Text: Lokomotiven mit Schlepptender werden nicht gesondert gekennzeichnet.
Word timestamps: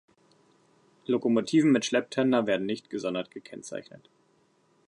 Lokomotiven 1.05 1.71
mit 1.71 1.85
Schlepptender 1.85 2.47
werden 2.47 2.65
nicht 2.65 2.89
gesondert 2.89 3.29
gekennzeichnet. 3.29 4.09